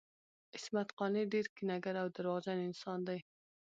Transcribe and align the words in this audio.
عصمت 0.55 0.87
قانع 0.97 1.23
ډیر 1.33 1.45
کینه 1.55 1.75
ګر 1.83 1.95
او 2.03 2.07
درواغجن 2.15 2.57
انسان 2.67 2.99
دی 3.07 3.19